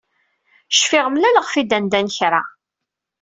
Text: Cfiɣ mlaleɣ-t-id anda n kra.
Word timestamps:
Cfiɣ 0.79 1.05
mlaleɣ-t-id 1.09 1.71
anda 1.77 1.99
n 2.05 2.07
kra. 2.15 2.41